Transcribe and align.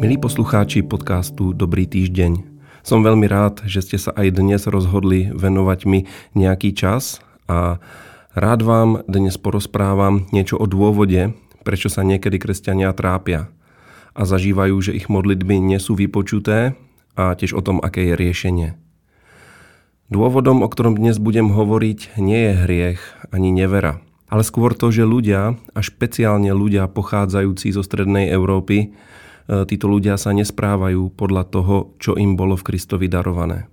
Milí 0.00 0.16
poslucháči 0.16 0.80
podcastu 0.80 1.52
Dobrý 1.52 1.84
týždeň. 1.84 2.40
Som 2.80 3.04
veľmi 3.04 3.28
rád, 3.28 3.60
že 3.68 3.84
ste 3.84 4.00
sa 4.00 4.16
aj 4.16 4.32
dnes 4.32 4.64
rozhodli 4.64 5.28
venovať 5.28 5.80
mi 5.84 6.08
nejaký 6.32 6.72
čas 6.72 7.20
a 7.44 7.76
rád 8.32 8.64
vám 8.64 9.04
dnes 9.04 9.36
porozprávam 9.36 10.24
niečo 10.32 10.56
o 10.56 10.64
dôvode, 10.64 11.36
prečo 11.68 11.92
sa 11.92 12.00
niekedy 12.00 12.40
kresťania 12.40 12.96
trápia 12.96 13.52
a 14.16 14.24
zažívajú, 14.24 14.80
že 14.80 14.96
ich 14.96 15.12
modlitby 15.12 15.60
nie 15.60 15.76
sú 15.76 15.92
vypočuté 16.00 16.80
a 17.12 17.36
tiež 17.36 17.52
o 17.52 17.60
tom, 17.60 17.76
aké 17.84 18.08
je 18.08 18.14
riešenie. 18.16 18.68
Dôvodom, 20.08 20.64
o 20.64 20.68
ktorom 20.72 20.96
dnes 20.96 21.20
budem 21.20 21.52
hovoriť, 21.52 22.16
nie 22.16 22.48
je 22.48 22.52
hriech 22.56 23.00
ani 23.36 23.52
nevera, 23.52 24.00
ale 24.32 24.48
skôr 24.48 24.72
to, 24.72 24.88
že 24.88 25.04
ľudia, 25.04 25.60
a 25.76 25.80
špeciálne 25.84 26.48
ľudia 26.56 26.88
pochádzajúci 26.88 27.76
zo 27.76 27.84
strednej 27.84 28.32
Európy, 28.32 28.96
títo 29.66 29.90
ľudia 29.90 30.14
sa 30.14 30.30
nesprávajú 30.30 31.10
podľa 31.18 31.44
toho, 31.50 31.76
čo 31.98 32.14
im 32.14 32.38
bolo 32.38 32.54
v 32.54 32.66
Kristovi 32.70 33.10
darované. 33.10 33.66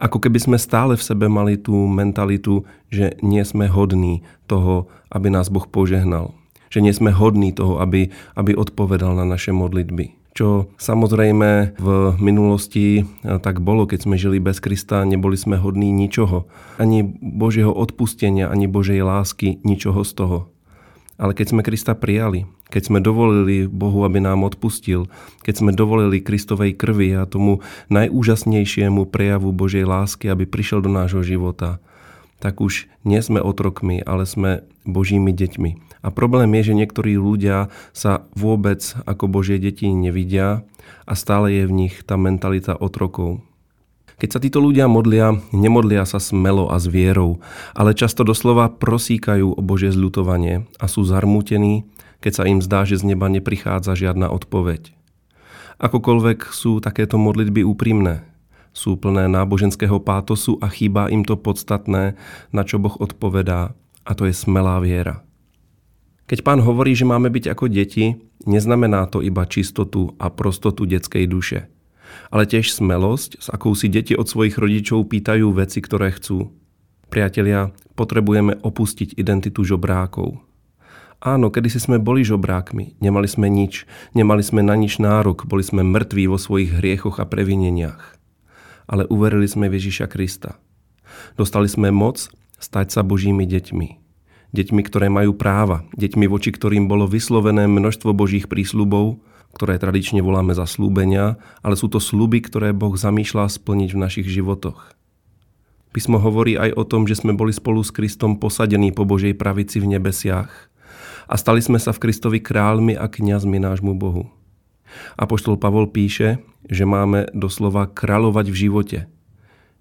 Ako 0.00 0.16
keby 0.16 0.40
sme 0.40 0.56
stále 0.56 0.96
v 0.96 1.04
sebe 1.04 1.28
mali 1.28 1.60
tú 1.60 1.76
mentalitu, 1.84 2.64
že 2.88 3.20
nie 3.20 3.44
sme 3.44 3.68
hodní 3.68 4.24
toho, 4.48 4.88
aby 5.12 5.28
nás 5.28 5.52
Boh 5.52 5.68
požehnal. 5.68 6.32
Že 6.72 6.88
nie 6.88 6.94
sme 6.96 7.12
hodní 7.12 7.52
toho, 7.52 7.84
aby, 7.84 8.08
aby 8.32 8.56
odpovedal 8.56 9.12
na 9.12 9.28
naše 9.28 9.52
modlitby. 9.52 10.16
Čo 10.32 10.72
samozrejme 10.80 11.76
v 11.76 11.88
minulosti 12.22 13.02
e, 13.02 13.04
tak 13.42 13.60
bolo, 13.60 13.84
keď 13.84 14.08
sme 14.08 14.16
žili 14.16 14.38
bez 14.38 14.62
Krista, 14.62 15.02
neboli 15.02 15.34
sme 15.36 15.58
hodní 15.60 15.90
ničoho. 15.90 16.46
Ani 16.78 17.02
Božieho 17.20 17.74
odpustenia, 17.74 18.48
ani 18.48 18.70
Božej 18.70 19.02
lásky, 19.04 19.58
ničoho 19.66 20.00
z 20.06 20.12
toho. 20.16 20.38
Ale 21.20 21.34
keď 21.36 21.46
sme 21.52 21.66
Krista 21.66 21.92
prijali, 21.98 22.46
keď 22.70 22.82
sme 22.88 22.98
dovolili 23.02 23.66
Bohu, 23.66 24.06
aby 24.06 24.22
nám 24.22 24.46
odpustil, 24.46 25.10
keď 25.42 25.54
sme 25.58 25.70
dovolili 25.74 26.22
Kristovej 26.22 26.78
krvi 26.78 27.18
a 27.18 27.26
tomu 27.26 27.60
najúžasnejšiemu 27.90 29.10
prejavu 29.10 29.50
Božej 29.50 29.84
lásky, 29.84 30.30
aby 30.30 30.46
prišiel 30.46 30.80
do 30.80 30.90
nášho 30.90 31.26
života, 31.26 31.82
tak 32.40 32.62
už 32.62 32.88
nie 33.04 33.20
sme 33.20 33.42
otrokmi, 33.42 34.00
ale 34.00 34.24
sme 34.24 34.64
Božími 34.88 35.34
deťmi. 35.34 36.00
A 36.00 36.08
problém 36.08 36.48
je, 36.56 36.72
že 36.72 36.78
niektorí 36.80 37.20
ľudia 37.20 37.68
sa 37.92 38.24
vôbec 38.32 38.80
ako 39.04 39.28
Božie 39.28 39.60
deti 39.60 39.92
nevidia 39.92 40.64
a 41.04 41.12
stále 41.12 41.52
je 41.60 41.68
v 41.68 41.76
nich 41.76 41.94
tá 42.08 42.16
mentalita 42.16 42.72
otrokov. 42.72 43.44
Keď 44.20 44.28
sa 44.28 44.40
títo 44.40 44.60
ľudia 44.60 44.84
modlia, 44.84 45.32
nemodlia 45.48 46.04
sa 46.04 46.20
smelo 46.20 46.68
a 46.68 46.76
s 46.76 46.84
vierou, 46.84 47.40
ale 47.72 47.96
často 47.96 48.20
doslova 48.20 48.68
prosíkajú 48.68 49.56
o 49.56 49.60
Božie 49.64 49.88
zľutovanie 49.92 50.68
a 50.76 50.86
sú 50.92 51.08
zarmútení, 51.08 51.88
keď 52.20 52.32
sa 52.32 52.44
im 52.48 52.60
zdá, 52.60 52.84
že 52.84 53.00
z 53.00 53.12
neba 53.12 53.28
neprichádza 53.28 53.96
žiadna 53.96 54.28
odpoveď. 54.32 54.92
Akokoľvek 55.80 56.52
sú 56.52 56.78
takéto 56.84 57.16
modlitby 57.16 57.64
úprimné, 57.64 58.24
sú 58.76 59.00
plné 59.00 59.26
náboženského 59.26 59.98
pátosu 59.98 60.60
a 60.60 60.68
chýba 60.68 61.08
im 61.08 61.24
to 61.24 61.34
podstatné, 61.40 62.14
na 62.52 62.62
čo 62.62 62.76
Boh 62.76 62.94
odpovedá, 63.00 63.72
a 64.04 64.10
to 64.12 64.28
je 64.28 64.34
smelá 64.36 64.78
viera. 64.78 65.24
Keď 66.28 66.46
pán 66.46 66.62
hovorí, 66.62 66.94
že 66.94 67.08
máme 67.08 67.26
byť 67.32 67.50
ako 67.50 67.66
deti, 67.66 68.14
neznamená 68.46 69.10
to 69.10 69.18
iba 69.24 69.42
čistotu 69.48 70.14
a 70.22 70.30
prostotu 70.30 70.86
detskej 70.86 71.26
duše– 71.26 71.60
ale 72.30 72.46
tiež 72.46 72.70
smelosť, 72.74 73.30
s 73.42 73.46
akou 73.50 73.74
si 73.74 73.90
deti 73.90 74.14
od 74.14 74.26
svojich 74.26 74.58
rodičov 74.58 75.10
pýtajú 75.10 75.50
veci, 75.54 75.78
ktoré 75.82 76.14
chcú. 76.14 76.50
Priatelia, 77.10 77.74
potrebujeme 77.98 78.58
opustiť 78.62 79.18
identitu 79.18 79.66
žobrákov. 79.66 80.38
Áno, 81.20 81.52
kedysi 81.52 81.76
sme 81.76 82.00
boli 82.00 82.24
žobrákmi, 82.24 82.96
nemali 82.96 83.28
sme 83.28 83.52
nič, 83.52 83.84
nemali 84.16 84.40
sme 84.40 84.64
na 84.64 84.72
nič 84.72 84.96
nárok, 84.96 85.44
boli 85.44 85.60
sme 85.60 85.84
mŕtví 85.84 86.24
vo 86.24 86.40
svojich 86.40 86.80
hriechoch 86.80 87.20
a 87.20 87.28
previneniach. 87.28 88.16
Ale 88.88 89.04
uverili 89.04 89.44
sme 89.44 89.68
v 89.68 89.76
Ježiša 89.76 90.08
Krista. 90.08 90.56
Dostali 91.36 91.68
sme 91.68 91.92
moc 91.92 92.32
stať 92.56 92.96
sa 92.96 93.04
Božími 93.04 93.44
deťmi. 93.44 93.88
Deťmi, 94.56 94.80
ktoré 94.80 95.12
majú 95.12 95.36
práva, 95.36 95.84
deťmi, 96.00 96.24
voči 96.24 96.56
ktorým 96.56 96.88
bolo 96.88 97.04
vyslovené 97.04 97.68
množstvo 97.68 98.16
Božích 98.16 98.48
prísľubov, 98.48 99.20
ktoré 99.52 99.76
tradične 99.76 100.24
voláme 100.24 100.56
za 100.56 100.64
slúbenia, 100.64 101.36
ale 101.60 101.76
sú 101.76 101.92
to 101.92 102.00
sluby, 102.00 102.40
ktoré 102.40 102.72
Boh 102.72 102.96
zamýšľa 102.96 103.52
splniť 103.60 103.90
v 103.92 104.02
našich 104.08 104.26
životoch. 104.26 104.96
Písmo 105.90 106.22
hovorí 106.22 106.54
aj 106.54 106.70
o 106.78 106.86
tom, 106.86 107.10
že 107.10 107.18
sme 107.18 107.34
boli 107.34 107.50
spolu 107.50 107.82
s 107.82 107.90
Kristom 107.90 108.38
posadení 108.38 108.94
po 108.94 109.02
Božej 109.02 109.34
pravici 109.34 109.82
v 109.82 109.98
nebesiach 109.98 110.69
a 111.30 111.34
stali 111.38 111.62
sme 111.62 111.78
sa 111.78 111.94
v 111.94 112.02
Kristovi 112.02 112.42
kráľmi 112.42 112.98
a 112.98 113.06
kňazmi 113.06 113.62
nášmu 113.62 113.94
Bohu. 113.94 114.26
Apoštol 115.14 115.54
Pavol 115.62 115.86
píše, 115.86 116.42
že 116.66 116.82
máme 116.82 117.30
doslova 117.30 117.86
kráľovať 117.86 118.46
v 118.50 118.56
živote. 118.66 118.98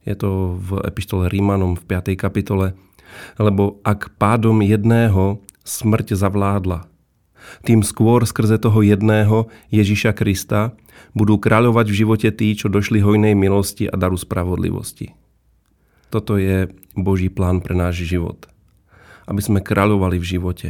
Je 0.05 0.13
to 0.13 0.53
v 0.61 0.85
epištole 0.85 1.25
Rímanom 1.25 1.73
v 1.73 1.83
5. 1.89 2.13
kapitole, 2.13 2.77
lebo 3.41 3.81
ak 3.81 4.13
pádom 4.21 4.61
jedného 4.61 5.41
smrť 5.65 6.13
zavládla, 6.13 6.85
tým 7.65 7.81
skôr 7.81 8.21
skrze 8.29 8.61
toho 8.61 8.85
jedného 8.85 9.49
Ježiša 9.73 10.13
Krista 10.13 10.77
budú 11.17 11.41
kráľovať 11.41 11.85
v 11.89 11.97
živote 12.05 12.29
tí, 12.29 12.53
čo 12.53 12.69
došli 12.69 13.01
hojnej 13.01 13.33
milosti 13.33 13.89
a 13.89 13.97
daru 13.97 14.21
spravodlivosti. 14.21 15.17
Toto 16.13 16.37
je 16.37 16.69
Boží 16.93 17.33
plán 17.33 17.65
pre 17.65 17.73
náš 17.73 18.05
život. 18.05 18.45
Aby 19.25 19.41
sme 19.41 19.59
kráľovali 19.65 20.17
v 20.21 20.29
živote. 20.37 20.69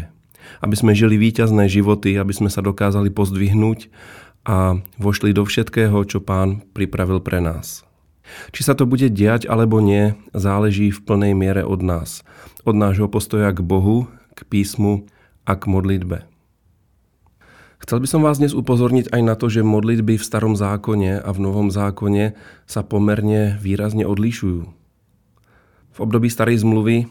Aby 0.60 0.76
sme 0.76 0.98
žili 0.98 1.22
víťazné 1.22 1.70
životy, 1.70 2.18
aby 2.18 2.34
sme 2.34 2.50
sa 2.50 2.66
dokázali 2.66 3.14
pozdvihnúť 3.14 3.94
a 4.50 4.82
vošli 4.98 5.36
do 5.36 5.46
všetkého, 5.46 6.02
čo 6.10 6.20
Pán 6.24 6.66
pripravil 6.74 7.22
pre 7.22 7.38
nás. 7.38 7.86
Či 8.54 8.62
sa 8.66 8.74
to 8.78 8.86
bude 8.86 9.10
diať 9.10 9.50
alebo 9.50 9.82
nie, 9.82 10.14
záleží 10.34 10.94
v 10.94 11.02
plnej 11.02 11.34
miere 11.34 11.66
od 11.66 11.82
nás. 11.82 12.22
Od 12.66 12.78
nášho 12.78 13.10
postoja 13.10 13.50
k 13.50 13.66
Bohu, 13.66 14.06
k 14.38 14.46
písmu 14.46 15.10
a 15.50 15.58
k 15.58 15.66
modlitbe. 15.66 16.30
Chcel 17.80 18.04
by 18.04 18.08
som 18.12 18.22
vás 18.22 18.38
dnes 18.38 18.52
upozorniť 18.52 19.10
aj 19.10 19.22
na 19.24 19.34
to, 19.40 19.48
že 19.48 19.66
modlitby 19.66 20.20
v 20.20 20.28
starom 20.28 20.54
zákone 20.54 21.24
a 21.24 21.30
v 21.31 21.40
novom 21.40 21.72
zákone 21.72 22.36
sa 22.68 22.84
pomerne 22.84 23.56
výrazne 23.64 24.04
odlišujú. 24.04 24.62
V 25.90 25.98
období 25.98 26.28
starej 26.28 26.62
zmluvy 26.62 27.08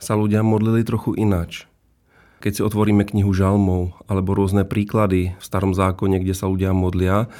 sa 0.00 0.16
ľudia 0.16 0.40
modlili 0.40 0.82
trochu 0.82 1.14
ináč. 1.14 1.68
Keď 2.40 2.52
si 2.52 2.62
otvoríme 2.62 3.08
knihu 3.08 3.32
žalmov 3.32 3.96
alebo 4.06 4.36
rôzne 4.36 4.68
príklady 4.68 5.32
v 5.36 5.42
starom 5.42 5.72
zákone, 5.72 6.20
kde 6.20 6.36
sa 6.36 6.46
ľudia 6.46 6.76
modlia, 6.76 7.32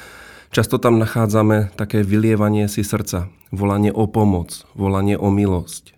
často 0.49 0.81
tam 0.81 0.97
nachádzame 0.97 1.73
také 1.77 2.01
vylievanie 2.01 2.65
si 2.65 2.81
srdca, 2.81 3.29
volanie 3.53 3.93
o 3.93 4.09
pomoc, 4.09 4.65
volanie 4.73 5.13
o 5.13 5.29
milosť. 5.29 5.93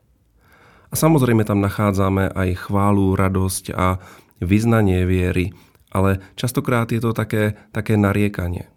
A 0.90 0.98
samozrejme 0.98 1.46
tam 1.46 1.62
nachádzame 1.62 2.34
aj 2.34 2.70
chválu, 2.70 3.14
radosť 3.14 3.72
a 3.78 4.02
vyznanie 4.42 5.06
viery, 5.06 5.54
ale 5.94 6.22
častokrát 6.34 6.90
je 6.90 7.02
to 7.02 7.14
také, 7.14 7.58
také 7.72 7.96
nariekanie. 7.96 8.70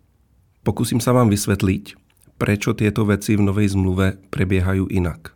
Pokúsim 0.62 1.00
sa 1.02 1.16
vám 1.16 1.32
vysvetliť, 1.32 1.98
prečo 2.38 2.76
tieto 2.76 3.02
veci 3.08 3.34
v 3.34 3.42
Novej 3.42 3.74
zmluve 3.74 4.20
prebiehajú 4.30 4.86
inak. 4.92 5.34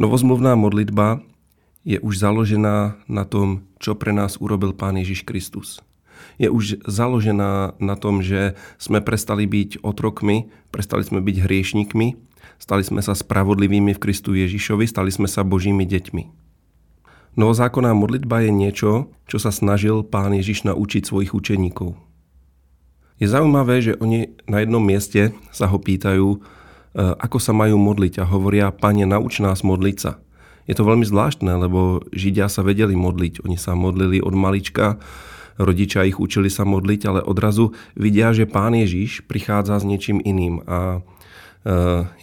Novozmluvná 0.00 0.56
modlitba 0.56 1.22
je 1.84 2.00
už 2.00 2.16
založená 2.16 2.96
na 3.04 3.24
tom, 3.28 3.68
čo 3.76 3.92
pre 3.92 4.16
nás 4.16 4.40
urobil 4.40 4.72
Pán 4.72 4.96
Ježiš 4.96 5.28
Kristus. 5.28 5.84
Je 6.40 6.48
už 6.48 6.80
založená 6.88 7.76
na 7.76 7.94
tom, 8.00 8.24
že 8.24 8.56
sme 8.80 9.04
prestali 9.04 9.44
byť 9.44 9.84
otrokmi, 9.84 10.48
prestali 10.72 11.04
sme 11.04 11.20
byť 11.20 11.36
hriešnikmi, 11.44 12.16
stali 12.56 12.82
sme 12.82 13.04
sa 13.04 13.12
spravodlivými 13.12 13.92
v 13.92 14.02
Kristu 14.02 14.32
Ježišovi, 14.32 14.88
stali 14.88 15.12
sme 15.12 15.28
sa 15.28 15.44
Božími 15.44 15.84
deťmi. 15.84 16.44
Novozákonná 17.34 17.92
modlitba 17.92 18.46
je 18.46 18.50
niečo, 18.54 18.90
čo 19.26 19.42
sa 19.42 19.50
snažil 19.50 20.06
pán 20.06 20.32
Ježiš 20.32 20.64
naučiť 20.64 21.02
svojich 21.04 21.34
učeníkov. 21.34 21.98
Je 23.18 23.26
zaujímavé, 23.30 23.82
že 23.82 23.98
oni 23.98 24.38
na 24.46 24.62
jednom 24.62 24.82
mieste 24.82 25.34
sa 25.54 25.70
ho 25.70 25.78
pýtajú, 25.78 26.28
e, 26.34 26.38
ako 26.98 27.38
sa 27.38 27.54
majú 27.54 27.78
modliť 27.78 28.22
a 28.22 28.24
hovoria, 28.26 28.74
pane, 28.74 29.06
nauč 29.06 29.42
nás 29.42 29.62
modliť 29.66 29.96
sa. 29.98 30.23
Je 30.64 30.74
to 30.74 30.88
veľmi 30.88 31.04
zvláštne, 31.04 31.52
lebo 31.60 32.00
Židia 32.12 32.48
sa 32.48 32.64
vedeli 32.64 32.96
modliť. 32.96 33.44
Oni 33.44 33.60
sa 33.60 33.76
modlili 33.76 34.24
od 34.24 34.32
malička, 34.32 34.96
rodičia 35.60 36.08
ich 36.08 36.18
učili 36.18 36.48
sa 36.48 36.64
modliť, 36.64 37.00
ale 37.04 37.20
odrazu 37.20 37.76
vidia, 37.94 38.32
že 38.32 38.48
pán 38.48 38.74
Ježiš 38.74 39.28
prichádza 39.28 39.78
s 39.80 39.84
niečím 39.84 40.18
iným. 40.24 40.64
A 40.64 40.78
e, 40.98 41.00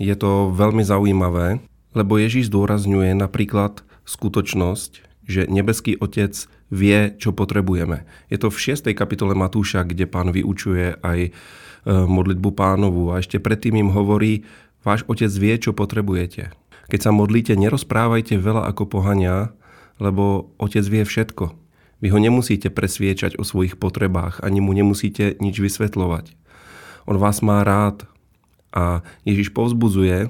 je 0.02 0.16
to 0.18 0.50
veľmi 0.52 0.82
zaujímavé, 0.82 1.62
lebo 1.94 2.18
Ježiš 2.18 2.50
zdôrazňuje 2.50 3.14
napríklad 3.14 3.86
skutočnosť, 4.10 4.92
že 5.30 5.48
nebeský 5.48 5.96
Otec 6.02 6.34
vie, 6.74 7.00
čo 7.22 7.32
potrebujeme. 7.32 8.04
Je 8.34 8.42
to 8.42 8.50
v 8.50 8.74
6. 8.74 8.90
kapitole 8.98 9.38
Matúša, 9.38 9.86
kde 9.86 10.10
pán 10.10 10.34
vyučuje 10.34 10.98
aj 11.00 11.20
e, 11.28 11.32
modlitbu 11.86 12.50
pánovu 12.58 13.14
a 13.14 13.22
ešte 13.22 13.38
predtým 13.38 13.78
im 13.78 13.94
hovorí, 13.94 14.44
váš 14.82 15.06
Otec 15.06 15.30
vie, 15.30 15.56
čo 15.62 15.72
potrebujete. 15.78 16.61
Keď 16.92 17.00
sa 17.08 17.16
modlíte, 17.16 17.56
nerozprávajte 17.56 18.36
veľa 18.36 18.68
ako 18.68 19.00
pohania, 19.00 19.56
lebo 19.96 20.52
Otec 20.60 20.84
vie 20.84 21.08
všetko. 21.08 21.56
Vy 22.04 22.12
ho 22.12 22.20
nemusíte 22.20 22.68
presviečať 22.68 23.40
o 23.40 23.48
svojich 23.48 23.80
potrebách, 23.80 24.44
ani 24.44 24.60
mu 24.60 24.76
nemusíte 24.76 25.40
nič 25.40 25.56
vysvetľovať. 25.64 26.36
On 27.08 27.16
vás 27.16 27.40
má 27.40 27.64
rád 27.64 28.04
a 28.76 29.08
Ježiš 29.24 29.56
povzbudzuje 29.56 30.28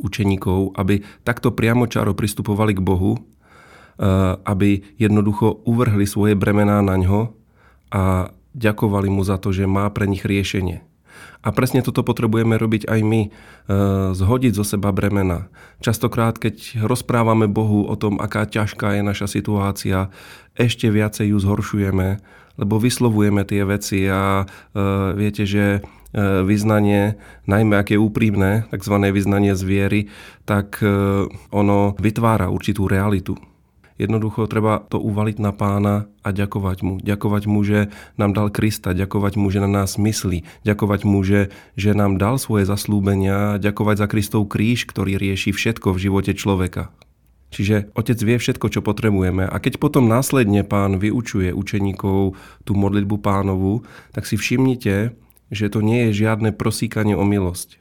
učeníkov, 0.00 0.72
aby 0.72 1.04
takto 1.20 1.52
priamočaro 1.52 2.16
pristupovali 2.16 2.72
k 2.72 2.80
Bohu, 2.80 3.20
eh, 3.20 3.20
aby 4.48 4.80
jednoducho 4.96 5.60
uvrhli 5.68 6.08
svoje 6.08 6.32
bremená 6.32 6.80
na 6.80 6.96
ňo 6.96 7.36
a 7.92 8.32
ďakovali 8.56 9.12
mu 9.12 9.20
za 9.20 9.36
to, 9.36 9.52
že 9.52 9.68
má 9.68 9.84
pre 9.92 10.08
nich 10.08 10.24
riešenie. 10.24 10.80
A 11.42 11.48
presne 11.50 11.82
toto 11.82 12.06
potrebujeme 12.06 12.54
robiť 12.54 12.86
aj 12.86 13.00
my, 13.02 13.22
e, 13.26 13.30
zhodiť 14.14 14.52
zo 14.54 14.64
seba 14.64 14.94
bremena. 14.94 15.50
Častokrát, 15.82 16.38
keď 16.38 16.86
rozprávame 16.86 17.50
Bohu 17.50 17.86
o 17.86 17.94
tom, 17.98 18.22
aká 18.22 18.46
ťažká 18.46 18.98
je 18.98 19.02
naša 19.02 19.26
situácia, 19.26 20.10
ešte 20.54 20.86
viacej 20.86 21.34
ju 21.34 21.38
zhoršujeme, 21.42 22.22
lebo 22.60 22.74
vyslovujeme 22.78 23.42
tie 23.42 23.66
veci 23.66 24.06
a 24.06 24.42
e, 24.42 24.84
viete, 25.18 25.42
že 25.42 25.78
e, 25.78 25.80
vyznanie, 26.46 27.18
najmä 27.50 27.74
ak 27.74 27.90
je 27.90 27.98
úprimné, 27.98 28.70
tzv. 28.70 28.96
vyznanie 29.10 29.58
z 29.58 29.62
viery, 29.66 30.00
tak 30.42 30.82
ono 31.54 31.94
vytvára 32.02 32.50
určitú 32.50 32.90
realitu. 32.90 33.38
Jednoducho 34.00 34.48
treba 34.48 34.80
to 34.88 34.96
uvaliť 34.96 35.36
na 35.38 35.52
pána 35.52 36.08
a 36.24 36.32
ďakovať 36.32 36.78
mu. 36.80 36.94
Ďakovať 37.00 37.42
mu, 37.46 37.60
že 37.62 37.92
nám 38.16 38.32
dal 38.32 38.48
Krista, 38.48 38.96
ďakovať 38.96 39.36
mu, 39.36 39.52
že 39.52 39.60
na 39.60 39.70
nás 39.70 40.00
myslí, 40.00 40.64
ďakovať 40.64 41.00
mu, 41.04 41.20
že, 41.22 41.52
že 41.76 41.92
nám 41.92 42.16
dal 42.16 42.40
svoje 42.40 42.64
zaslúbenia, 42.64 43.60
ďakovať 43.60 43.96
za 44.00 44.06
Kristov 44.08 44.48
kríž, 44.48 44.88
ktorý 44.88 45.20
rieši 45.20 45.52
všetko 45.52 45.92
v 45.92 46.02
živote 46.08 46.32
človeka. 46.32 46.90
Čiže 47.52 47.92
Otec 47.92 48.16
vie 48.16 48.40
všetko, 48.40 48.66
čo 48.72 48.80
potrebujeme 48.80 49.44
a 49.44 49.56
keď 49.60 49.76
potom 49.76 50.08
následne 50.08 50.64
pán 50.64 50.96
vyučuje 50.96 51.52
učeníkov 51.52 52.32
tú 52.64 52.72
modlitbu 52.72 53.20
pánovu, 53.20 53.84
tak 54.16 54.24
si 54.24 54.40
všimnite, 54.40 55.12
že 55.52 55.66
to 55.68 55.84
nie 55.84 56.08
je 56.08 56.24
žiadne 56.24 56.56
prosíkanie 56.56 57.12
o 57.12 57.28
milosť. 57.28 57.76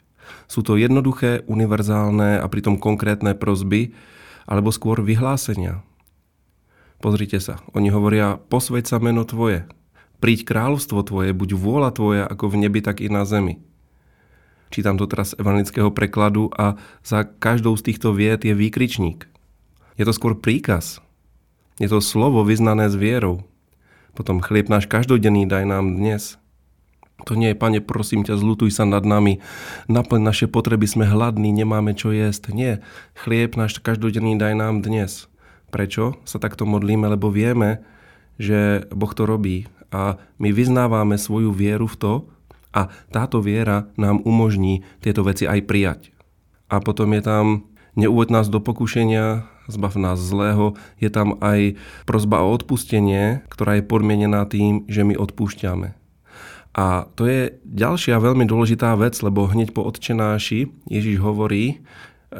Sú 0.52 0.60
to 0.68 0.76
jednoduché, 0.76 1.48
univerzálne 1.48 2.44
a 2.44 2.46
pritom 2.52 2.76
konkrétne 2.76 3.32
prozby, 3.32 3.96
alebo 4.44 4.76
skôr 4.76 5.00
vyhlásenia. 5.00 5.80
Pozrite 7.02 7.42
sa, 7.42 7.58
oni 7.74 7.90
hovoria, 7.90 8.38
posveď 8.38 8.86
sa 8.86 8.98
meno 9.02 9.26
Tvoje, 9.26 9.66
príď 10.22 10.46
kráľovstvo 10.46 11.02
Tvoje, 11.02 11.34
buď 11.34 11.58
vôľa 11.58 11.90
Tvoja 11.98 12.24
ako 12.30 12.54
v 12.54 12.62
nebi, 12.62 12.80
tak 12.86 13.02
i 13.02 13.10
na 13.10 13.26
zemi. 13.26 13.58
Čítam 14.70 15.02
to 15.02 15.10
teraz 15.10 15.34
z 15.34 15.42
evangelického 15.42 15.90
prekladu 15.90 16.54
a 16.54 16.78
za 17.02 17.26
každou 17.26 17.74
z 17.74 17.92
týchto 17.92 18.14
viet 18.14 18.46
je 18.46 18.54
výkričník. 18.54 19.26
Je 19.98 20.06
to 20.06 20.14
skôr 20.14 20.38
príkaz. 20.38 21.02
Je 21.82 21.90
to 21.90 22.00
slovo 22.00 22.46
vyznané 22.46 22.88
s 22.88 22.96
vierou. 22.96 23.50
Potom 24.14 24.38
chlieb 24.38 24.70
náš 24.70 24.86
každodenný 24.86 25.50
daj 25.50 25.66
nám 25.66 25.98
dnes. 25.98 26.38
To 27.26 27.34
nie 27.34 27.54
je, 27.54 27.58
pane, 27.58 27.82
prosím 27.82 28.22
ťa, 28.22 28.38
zlutuj 28.38 28.74
sa 28.74 28.86
nad 28.86 29.02
nami, 29.02 29.42
naplň 29.90 30.22
naše 30.22 30.46
potreby, 30.50 30.86
sme 30.86 31.06
hladní, 31.10 31.50
nemáme 31.50 31.98
čo 31.98 32.14
jesť. 32.14 32.54
Nie, 32.54 32.86
chlieb 33.18 33.58
náš 33.58 33.82
každodenný 33.82 34.38
daj 34.38 34.54
nám 34.54 34.86
dnes. 34.86 35.31
Prečo 35.72 36.20
sa 36.28 36.38
takto 36.38 36.68
modlíme? 36.68 37.08
Lebo 37.08 37.32
vieme, 37.32 37.82
že 38.36 38.86
Boh 38.92 39.12
to 39.16 39.24
robí 39.24 39.72
a 39.92 40.20
my 40.40 40.50
vyznávame 40.52 41.16
svoju 41.16 41.52
vieru 41.56 41.88
v 41.88 41.96
to 42.00 42.14
a 42.72 42.88
táto 43.12 43.44
viera 43.44 43.92
nám 44.00 44.24
umožní 44.24 44.84
tieto 45.04 45.28
veci 45.28 45.44
aj 45.48 45.60
prijať. 45.68 46.02
A 46.72 46.80
potom 46.80 47.12
je 47.12 47.24
tam 47.24 47.46
neúvod 48.00 48.32
nás 48.32 48.48
do 48.48 48.64
pokušenia, 48.64 49.44
zbav 49.68 50.00
nás 50.00 50.20
zlého, 50.20 50.80
je 51.00 51.12
tam 51.12 51.36
aj 51.44 51.76
prozba 52.08 52.44
o 52.44 52.56
odpustenie, 52.56 53.44
ktorá 53.52 53.80
je 53.80 53.88
podmienená 53.88 54.48
tým, 54.48 54.88
že 54.88 55.04
my 55.04 55.20
odpúšťame. 55.20 55.96
A 56.72 57.12
to 57.20 57.28
je 57.28 57.60
ďalšia 57.68 58.16
veľmi 58.16 58.48
dôležitá 58.48 58.96
vec, 58.96 59.20
lebo 59.20 59.44
hneď 59.44 59.76
po 59.76 59.84
odčenáši 59.84 60.72
Ježiš 60.88 61.20
hovorí, 61.20 61.84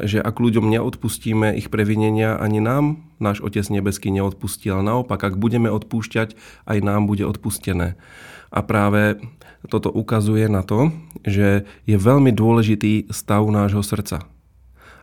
že 0.00 0.24
ak 0.24 0.40
ľuďom 0.40 0.72
neodpustíme 0.72 1.52
ich 1.52 1.68
previnenia, 1.68 2.40
ani 2.40 2.64
nám 2.64 3.04
náš 3.20 3.44
Otec 3.44 3.68
nebeský 3.68 4.08
neodpustí, 4.08 4.72
ale 4.72 4.82
naopak, 4.82 5.20
ak 5.20 5.36
budeme 5.36 5.68
odpúšťať, 5.68 6.32
aj 6.64 6.78
nám 6.80 7.04
bude 7.04 7.28
odpustené. 7.28 8.00
A 8.48 8.60
práve 8.64 9.20
toto 9.68 9.92
ukazuje 9.92 10.48
na 10.48 10.64
to, 10.64 10.90
že 11.22 11.68
je 11.84 11.96
veľmi 12.00 12.32
dôležitý 12.32 13.12
stav 13.12 13.44
nášho 13.46 13.84
srdca. 13.84 14.24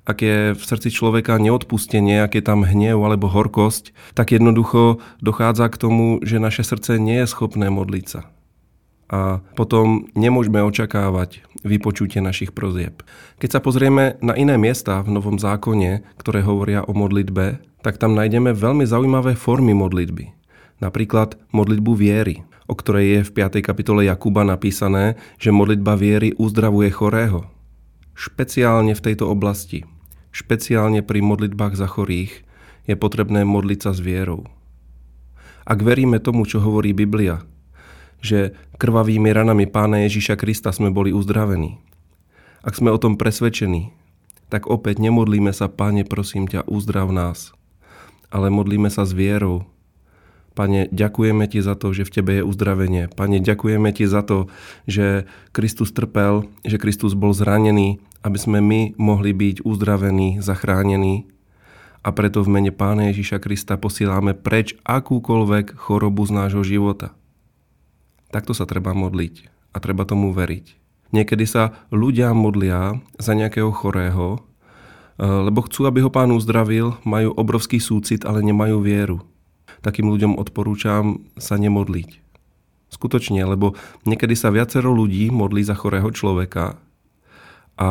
Ak 0.09 0.25
je 0.25 0.57
v 0.57 0.63
srdci 0.63 0.89
človeka 0.89 1.37
neodpustenie, 1.37 2.25
ak 2.25 2.33
je 2.33 2.43
tam 2.43 2.65
hnev 2.65 2.97
alebo 2.97 3.29
horkosť, 3.29 3.93
tak 4.17 4.33
jednoducho 4.33 4.97
dochádza 5.21 5.69
k 5.69 5.79
tomu, 5.79 6.17
že 6.25 6.41
naše 6.41 6.65
srdce 6.65 6.97
nie 6.97 7.21
je 7.21 7.29
schopné 7.29 7.69
modliť 7.69 8.05
sa 8.09 8.21
a 9.09 9.41
potom 9.57 10.05
nemôžeme 10.13 10.61
očakávať 10.61 11.41
vypočutie 11.65 12.21
našich 12.21 12.53
prozieb. 12.53 13.01
Keď 13.41 13.57
sa 13.57 13.59
pozrieme 13.59 14.21
na 14.21 14.37
iné 14.37 14.55
miesta 14.55 15.01
v 15.01 15.11
Novom 15.17 15.41
zákone, 15.41 16.05
ktoré 16.21 16.45
hovoria 16.45 16.85
o 16.85 16.93
modlitbe, 16.93 17.59
tak 17.81 17.97
tam 17.97 18.13
nájdeme 18.13 18.53
veľmi 18.53 18.85
zaujímavé 18.85 19.33
formy 19.33 19.73
modlitby. 19.73 20.31
Napríklad 20.79 21.35
modlitbu 21.51 21.91
viery, 21.97 22.45
o 22.69 22.77
ktorej 22.77 23.05
je 23.09 23.19
v 23.27 23.33
5. 23.49 23.65
kapitole 23.65 24.05
Jakuba 24.05 24.45
napísané, 24.45 25.17
že 25.41 25.49
modlitba 25.49 25.97
viery 25.97 26.37
uzdravuje 26.37 26.93
chorého. 26.93 27.49
Špeciálne 28.13 28.93
v 28.93 29.03
tejto 29.03 29.25
oblasti, 29.27 29.89
špeciálne 30.29 31.01
pri 31.01 31.19
modlitbách 31.25 31.73
za 31.75 31.89
chorých, 31.89 32.45
je 32.85 32.95
potrebné 32.95 33.41
modliť 33.41 33.79
sa 33.89 33.91
s 33.95 33.99
vierou. 33.99 34.45
Ak 35.65 35.81
veríme 35.85 36.17
tomu, 36.21 36.45
čo 36.45 36.61
hovorí 36.61 36.93
Biblia, 36.93 37.45
že 38.19 38.55
krvavými 38.79 39.31
ranami 39.31 39.67
Pána 39.67 40.03
Ježíša 40.07 40.39
Krista 40.39 40.71
sme 40.71 40.91
boli 40.91 41.11
uzdravení. 41.11 41.79
Ak 42.59 42.75
sme 42.75 42.91
o 42.91 42.99
tom 42.99 43.15
presvedčení, 43.15 43.95
tak 44.51 44.67
opäť 44.67 44.99
nemodlíme 44.99 45.53
sa, 45.55 45.71
Pane, 45.71 46.03
prosím 46.03 46.49
ťa, 46.49 46.67
uzdrav 46.67 47.13
nás, 47.13 47.55
ale 48.33 48.51
modlíme 48.51 48.89
sa 48.91 49.05
s 49.07 49.13
vierou. 49.15 49.69
Pane, 50.57 50.91
ďakujeme 50.91 51.47
Ti 51.47 51.63
za 51.63 51.77
to, 51.79 51.95
že 51.95 52.03
v 52.03 52.13
Tebe 52.19 52.31
je 52.41 52.43
uzdravenie. 52.43 53.07
Pane, 53.13 53.39
ďakujeme 53.39 53.95
Ti 53.95 54.09
za 54.09 54.25
to, 54.25 54.51
že 54.89 55.29
Kristus 55.55 55.95
trpel, 55.95 56.49
že 56.67 56.81
Kristus 56.81 57.15
bol 57.15 57.31
zranený, 57.31 58.01
aby 58.25 58.35
sme 58.35 58.59
my 58.59 58.99
mohli 58.99 59.31
byť 59.31 59.63
uzdravení, 59.63 60.43
zachránení. 60.43 61.29
A 62.03 62.11
preto 62.11 62.43
v 62.43 62.51
mene 62.59 62.71
Pána 62.75 63.11
Ježíša 63.13 63.39
Krista 63.39 63.79
posílame 63.79 64.35
preč 64.35 64.75
akúkoľvek 64.83 65.79
chorobu 65.79 66.27
z 66.27 66.31
nášho 66.35 66.63
života. 66.65 67.15
Takto 68.29 68.53
sa 68.53 68.69
treba 68.69 68.93
modliť 68.93 69.49
a 69.73 69.77
treba 69.81 70.05
tomu 70.05 70.29
veriť. 70.33 70.77
Niekedy 71.09 71.45
sa 71.49 71.73
ľudia 71.89 72.37
modlia 72.37 73.01
za 73.17 73.33
nejakého 73.33 73.73
chorého, 73.73 74.37
e, 74.37 75.25
lebo 75.25 75.65
chcú, 75.65 75.89
aby 75.89 76.05
ho 76.05 76.13
pán 76.13 76.29
uzdravil, 76.29 77.01
majú 77.01 77.33
obrovský 77.33 77.81
súcit, 77.81 78.21
ale 78.25 78.45
nemajú 78.45 78.77
vieru. 78.85 79.25
Takým 79.81 80.05
ľuďom 80.05 80.37
odporúčam 80.37 81.25
sa 81.41 81.57
nemodliť. 81.57 82.21
Skutočne, 82.93 83.41
lebo 83.45 83.73
niekedy 84.05 84.37
sa 84.37 84.53
viacero 84.53 84.93
ľudí 84.93 85.29
modlí 85.33 85.61
za 85.65 85.77
chorého 85.77 86.09
človeka 86.13 86.77
a 87.77 87.89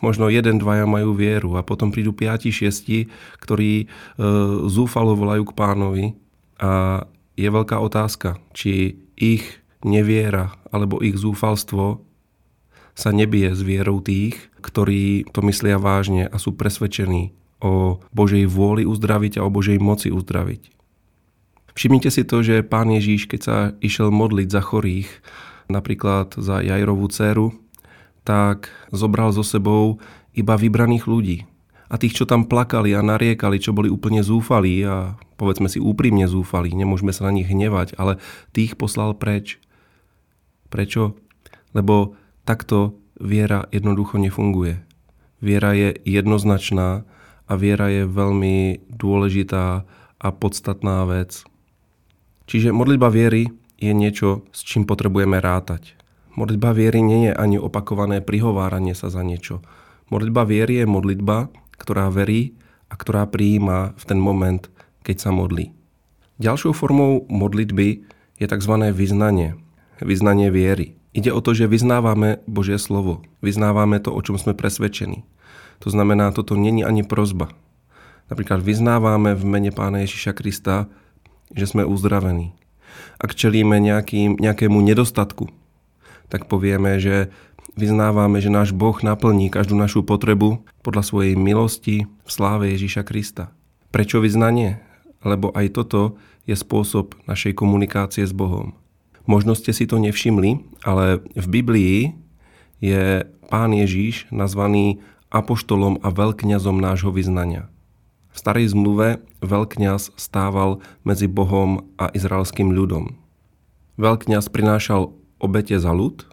možno 0.00 0.32
jeden, 0.32 0.56
dvaja 0.56 0.88
majú 0.88 1.12
vieru 1.12 1.60
a 1.60 1.66
potom 1.66 1.92
prídu 1.92 2.16
piati, 2.16 2.48
šiesti, 2.48 3.08
ktorí 3.40 3.84
e, 3.84 3.86
zúfalo 4.68 5.12
volajú 5.12 5.44
k 5.44 5.56
pánovi 5.56 6.04
a 6.56 7.04
je 7.36 7.48
veľká 7.48 7.76
otázka, 7.80 8.40
či 8.52 8.96
ich 9.20 9.44
neviera 9.84 10.56
alebo 10.72 11.04
ich 11.04 11.20
zúfalstvo 11.20 12.00
sa 12.96 13.10
nebije 13.12 13.54
s 13.54 13.60
vierou 13.62 14.00
tých, 14.02 14.36
ktorí 14.64 15.28
to 15.30 15.44
myslia 15.46 15.76
vážne 15.76 16.26
a 16.26 16.36
sú 16.40 16.56
presvedčení 16.56 17.36
o 17.60 18.00
Božej 18.16 18.48
vôli 18.48 18.88
uzdraviť 18.88 19.38
a 19.38 19.44
o 19.44 19.52
Božej 19.52 19.76
moci 19.76 20.08
uzdraviť. 20.08 20.72
Všimnite 21.76 22.10
si 22.10 22.26
to, 22.26 22.42
že 22.42 22.66
pán 22.66 22.90
Ježíš, 22.90 23.30
keď 23.30 23.40
sa 23.40 23.58
išiel 23.78 24.10
modliť 24.10 24.48
za 24.50 24.60
chorých, 24.64 25.08
napríklad 25.70 26.34
za 26.34 26.60
Jajrovú 26.60 27.06
dceru, 27.08 27.54
tak 28.26 28.68
zobral 28.90 29.30
so 29.30 29.46
sebou 29.46 30.02
iba 30.34 30.58
vybraných 30.58 31.04
ľudí. 31.06 31.38
A 31.90 31.98
tých, 31.98 32.14
čo 32.14 32.24
tam 32.24 32.46
plakali 32.46 32.94
a 32.94 33.02
nariekali, 33.02 33.58
čo 33.58 33.74
boli 33.74 33.90
úplne 33.90 34.22
zúfalí 34.22 34.86
a 34.86 35.18
povedzme 35.34 35.66
si 35.66 35.82
úprimne 35.82 36.30
zúfalí, 36.30 36.70
nemôžeme 36.70 37.10
sa 37.10 37.26
na 37.26 37.34
nich 37.34 37.50
hnevať, 37.50 37.98
ale 37.98 38.22
tých 38.54 38.78
poslal 38.78 39.18
preč. 39.18 39.58
Prečo? 40.70 41.18
Lebo 41.74 42.14
takto 42.46 42.94
viera 43.18 43.66
jednoducho 43.74 44.22
nefunguje. 44.22 44.86
Viera 45.42 45.74
je 45.74 45.98
jednoznačná 46.06 47.02
a 47.50 47.52
viera 47.58 47.90
je 47.90 48.06
veľmi 48.06 48.86
dôležitá 48.86 49.82
a 50.20 50.28
podstatná 50.30 51.02
vec. 51.10 51.42
Čiže 52.46 52.70
modlitba 52.70 53.10
viery 53.10 53.50
je 53.82 53.90
niečo, 53.90 54.46
s 54.54 54.62
čím 54.62 54.86
potrebujeme 54.86 55.42
rátať. 55.42 55.98
Modlitba 56.38 56.70
viery 56.70 57.02
nie 57.02 57.30
je 57.30 57.32
ani 57.34 57.58
opakované 57.58 58.22
prihováranie 58.22 58.94
sa 58.94 59.10
za 59.10 59.26
niečo. 59.26 59.64
Modlitba 60.12 60.46
viery 60.46 60.82
je 60.82 60.86
modlitba, 60.86 61.50
ktorá 61.80 62.12
verí 62.12 62.60
a 62.92 62.94
ktorá 63.00 63.24
prijíma 63.24 63.96
v 63.96 64.04
ten 64.04 64.20
moment, 64.20 64.68
keď 65.00 65.16
sa 65.16 65.30
modlí. 65.32 65.72
Ďalšou 66.36 66.76
formou 66.76 67.24
modlitby 67.32 68.04
je 68.36 68.46
tzv. 68.46 68.74
vyznanie. 68.92 69.56
Vyznanie 70.00 70.52
viery. 70.52 71.00
Ide 71.16 71.32
o 71.32 71.40
to, 71.42 71.56
že 71.56 71.66
vyznávame 71.66 72.44
Božie 72.44 72.76
slovo. 72.78 73.24
Vyznávame 73.42 73.98
to, 73.98 74.12
o 74.12 74.20
čom 74.20 74.36
sme 74.36 74.56
presvedčení. 74.56 75.24
To 75.80 75.88
znamená, 75.88 76.30
toto 76.30 76.54
není 76.54 76.84
ani 76.84 77.02
prozba. 77.02 77.52
Napríklad 78.30 78.62
vyznávame 78.62 79.34
v 79.34 79.42
mene 79.42 79.74
Pána 79.74 80.06
Ježiša 80.06 80.36
Krista, 80.38 80.86
že 81.50 81.66
sme 81.66 81.82
uzdravení. 81.82 82.54
Ak 83.18 83.34
čelíme 83.34 83.82
nejakým, 83.82 84.38
nejakému 84.38 84.78
nedostatku, 84.78 85.50
tak 86.30 86.46
povieme, 86.46 87.02
že 87.02 87.34
vyznávame, 87.74 88.42
že 88.42 88.50
náš 88.50 88.70
Boh 88.74 88.96
naplní 89.02 89.50
každú 89.50 89.74
našu 89.78 90.02
potrebu 90.06 90.62
podľa 90.82 91.02
svojej 91.06 91.34
milosti 91.36 92.06
v 92.06 92.30
sláve 92.30 92.70
Ježiša 92.72 93.02
Krista. 93.06 93.54
Prečo 93.90 94.22
vyznanie? 94.22 94.82
Lebo 95.20 95.52
aj 95.52 95.76
toto 95.76 96.16
je 96.48 96.56
spôsob 96.56 97.18
našej 97.28 97.52
komunikácie 97.54 98.24
s 98.24 98.32
Bohom. 98.32 98.72
Možno 99.28 99.52
ste 99.54 99.70
si 99.76 99.84
to 99.84 100.00
nevšimli, 100.00 100.64
ale 100.82 101.20
v 101.36 101.46
Biblii 101.46 101.98
je 102.80 103.28
pán 103.52 103.70
Ježíš 103.76 104.26
nazvaný 104.32 105.04
apoštolom 105.30 106.00
a 106.02 106.08
veľkňazom 106.10 106.80
nášho 106.80 107.12
vyznania. 107.14 107.68
V 108.30 108.36
starej 108.38 108.72
zmluve 108.72 109.22
veľkňaz 109.42 110.14
stával 110.14 110.78
medzi 111.02 111.26
Bohom 111.26 111.86
a 111.98 112.08
izraelským 112.14 112.70
ľudom. 112.70 113.18
Veľkňaz 113.98 114.48
prinášal 114.48 115.12
obete 115.42 115.76
za 115.76 115.92
ľud 115.92 116.24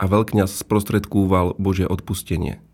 a 0.00 0.08
veľkňaz 0.08 0.64
sprostredkúval 0.64 1.60
Božie 1.60 1.84
odpustenie. 1.84 2.64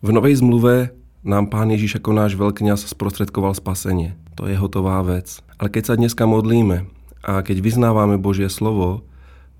V 0.00 0.08
Novej 0.08 0.40
zmluve 0.40 0.96
nám 1.20 1.52
Pán 1.52 1.68
Ježiš 1.68 2.00
ako 2.00 2.16
náš 2.16 2.32
veľkňaz 2.40 2.88
sprostredkoval 2.88 3.52
spasenie. 3.52 4.16
To 4.40 4.48
je 4.48 4.56
hotová 4.56 5.04
vec. 5.04 5.44
Ale 5.60 5.68
keď 5.68 5.92
sa 5.92 5.94
dneska 6.00 6.24
modlíme 6.24 6.88
a 7.20 7.44
keď 7.44 7.60
vyznávame 7.60 8.16
Božie 8.16 8.48
slovo, 8.48 9.04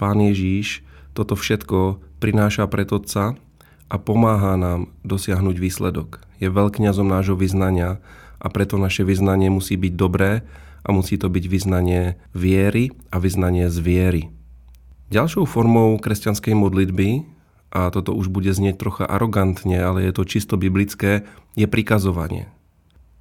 Pán 0.00 0.25
Ježíš 0.25 0.81
toto 1.12 1.37
všetko 1.37 2.00
prináša 2.23 2.64
pred 2.71 2.88
Otca 2.95 3.37
a 3.90 3.97
pomáha 3.99 4.57
nám 4.57 4.88
dosiahnuť 5.05 5.57
výsledok. 5.59 6.23
Je 6.38 6.49
veľkňazom 6.49 7.05
nášho 7.05 7.35
vyznania 7.35 7.99
a 8.38 8.47
preto 8.49 8.78
naše 8.78 9.02
vyznanie 9.02 9.50
musí 9.50 9.75
byť 9.75 9.93
dobré 9.99 10.47
a 10.87 10.95
musí 10.95 11.19
to 11.19 11.26
byť 11.26 11.45
vyznanie 11.50 12.14
viery 12.33 12.95
a 13.11 13.19
vyznanie 13.19 13.67
z 13.67 13.78
viery. 13.83 14.38
Ďalšou 15.09 15.49
formou 15.49 15.97
kresťanskej 15.97 16.53
modlitby, 16.53 17.25
a 17.73 17.88
toto 17.88 18.12
už 18.12 18.29
bude 18.29 18.53
znieť 18.53 18.77
trocha 18.77 19.05
arogantne, 19.09 19.81
ale 19.81 20.05
je 20.05 20.12
to 20.12 20.29
čisto 20.29 20.61
biblické, 20.61 21.25
je 21.57 21.65
prikazovanie. 21.65 22.53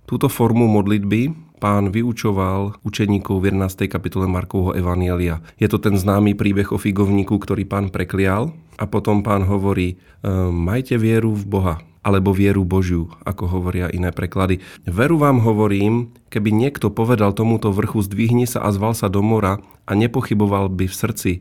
Túto 0.03 0.27
formu 0.27 0.67
modlitby 0.67 1.31
pán 1.63 1.95
vyučoval 1.95 2.83
učeníkov 2.83 3.39
v 3.39 3.55
11. 3.55 3.87
kapitole 3.87 4.27
Markovho 4.27 4.75
Evanielia. 4.75 5.39
Je 5.59 5.67
to 5.71 5.79
ten 5.79 5.95
známy 5.95 6.35
príbeh 6.35 6.75
o 6.75 6.79
figovníku, 6.79 7.39
ktorý 7.39 7.63
pán 7.63 7.87
preklial 7.87 8.51
a 8.75 8.83
potom 8.83 9.23
pán 9.23 9.47
hovorí, 9.47 9.95
e, 9.95 10.27
majte 10.51 10.99
vieru 10.99 11.39
v 11.39 11.47
Boha 11.47 11.75
alebo 12.03 12.35
vieru 12.35 12.67
Božiu, 12.67 13.11
ako 13.23 13.47
hovoria 13.47 13.91
iné 13.91 14.11
preklady. 14.11 14.63
Veru 14.83 15.19
vám 15.19 15.43
hovorím, 15.43 16.11
keby 16.31 16.51
niekto 16.51 16.91
povedal 16.91 17.31
tomuto 17.31 17.71
vrchu 17.71 18.03
zdvihni 18.03 18.43
sa 18.43 18.63
a 18.63 18.71
zval 18.75 18.91
sa 18.91 19.07
do 19.07 19.19
mora 19.19 19.59
a 19.87 19.91
nepochyboval 19.91 20.71
by 20.71 20.87
v 20.87 20.95
srdci, 20.95 21.31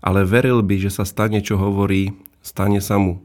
ale 0.00 0.24
veril 0.24 0.64
by, 0.64 0.76
že 0.80 0.90
sa 0.92 1.04
stane, 1.04 1.40
čo 1.44 1.56
hovorí, 1.60 2.12
stane 2.40 2.80
sa 2.80 2.96
mu. 3.00 3.20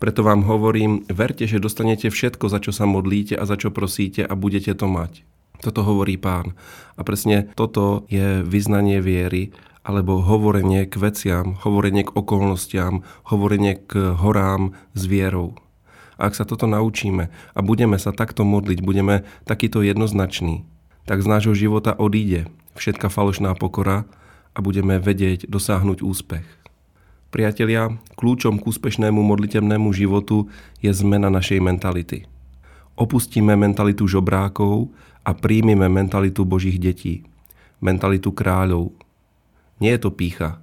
Preto 0.00 0.26
vám 0.26 0.42
hovorím, 0.44 1.06
verte, 1.06 1.46
že 1.46 1.62
dostanete 1.62 2.10
všetko, 2.10 2.50
za 2.50 2.58
čo 2.58 2.74
sa 2.74 2.88
modlíte 2.90 3.38
a 3.38 3.46
za 3.46 3.54
čo 3.54 3.70
prosíte 3.70 4.26
a 4.26 4.34
budete 4.34 4.74
to 4.74 4.90
mať. 4.90 5.22
Toto 5.62 5.86
hovorí 5.86 6.18
pán. 6.18 6.58
A 6.98 7.06
presne 7.06 7.46
toto 7.54 8.02
je 8.10 8.42
vyznanie 8.42 8.98
viery, 8.98 9.54
alebo 9.82 10.22
hovorenie 10.22 10.86
k 10.86 10.94
veciam, 10.98 11.58
hovorenie 11.58 12.06
k 12.06 12.14
okolnostiam, 12.14 13.02
hovorenie 13.30 13.78
k 13.82 14.14
horám 14.14 14.74
s 14.94 15.02
vierou. 15.06 15.58
A 16.18 16.30
ak 16.30 16.38
sa 16.38 16.46
toto 16.46 16.70
naučíme 16.70 17.30
a 17.30 17.60
budeme 17.62 17.98
sa 17.98 18.14
takto 18.14 18.46
modliť, 18.46 18.78
budeme 18.78 19.26
takýto 19.42 19.82
jednoznační, 19.82 20.62
tak 21.06 21.22
z 21.22 21.26
nášho 21.26 21.54
života 21.54 21.98
odíde 21.98 22.46
všetka 22.78 23.10
falošná 23.10 23.58
pokora 23.58 24.06
a 24.52 24.58
budeme 24.60 25.00
vedieť 25.00 25.48
dosáhnuť 25.48 26.04
úspech. 26.04 26.46
Priatelia, 27.32 27.96
kľúčom 28.20 28.60
k 28.60 28.68
úspešnému 28.68 29.16
modlitebnému 29.24 29.88
životu 29.96 30.52
je 30.84 30.92
zmena 30.92 31.32
našej 31.32 31.64
mentality. 31.64 32.28
Opustíme 32.92 33.56
mentalitu 33.56 34.04
žobrákov 34.04 34.92
a 35.24 35.32
príjmime 35.32 35.88
mentalitu 35.88 36.44
Božích 36.44 36.76
detí, 36.76 37.24
mentalitu 37.80 38.36
kráľov. 38.36 38.92
Nie 39.80 39.96
je 39.96 40.04
to 40.04 40.10
pícha, 40.12 40.60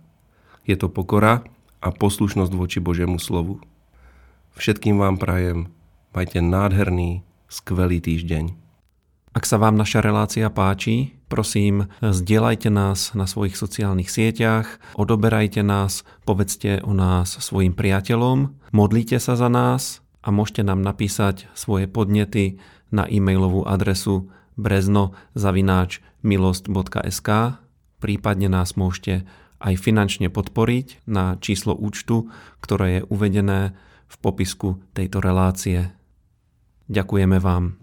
je 0.69 0.77
to 0.77 0.93
pokora 0.93 1.41
a 1.81 1.89
poslušnosť 1.89 2.53
voči 2.53 2.77
Božiemu 2.77 3.17
slovu. 3.17 3.57
Všetkým 4.53 5.01
vám 5.01 5.17
prajem, 5.17 5.73
majte 6.13 6.37
nádherný, 6.37 7.25
skvelý 7.49 7.97
týždeň. 7.97 8.53
Ak 9.33 9.49
sa 9.49 9.57
vám 9.57 9.73
naša 9.73 10.05
relácia 10.05 10.45
páči, 10.53 11.17
prosím, 11.29 11.85
zdieľajte 12.01 12.73
nás 12.73 13.13
na 13.13 13.29
svojich 13.29 13.53
sociálnych 13.55 14.09
sieťach, 14.09 14.81
odoberajte 14.97 15.61
nás, 15.61 16.01
povedzte 16.25 16.81
o 16.81 16.97
nás 16.97 17.37
svojim 17.37 17.77
priateľom, 17.77 18.57
modlite 18.73 19.21
sa 19.21 19.37
za 19.37 19.45
nás 19.47 20.01
a 20.25 20.33
môžete 20.33 20.65
nám 20.65 20.81
napísať 20.81 21.45
svoje 21.53 21.85
podnety 21.87 22.57
na 22.89 23.05
e-mailovú 23.05 23.69
adresu 23.69 24.33
brezno-milost.sk 24.57 27.29
prípadne 27.99 28.47
nás 28.49 28.79
môžete 28.79 29.27
aj 29.59 29.75
finančne 29.75 30.31
podporiť 30.31 31.03
na 31.05 31.35
číslo 31.43 31.75
účtu, 31.75 32.31
ktoré 32.63 33.03
je 33.03 33.07
uvedené 33.11 33.75
v 34.07 34.15
popisku 34.23 34.79
tejto 34.95 35.19
relácie. 35.19 35.91
Ďakujeme 36.89 37.37
vám. 37.37 37.77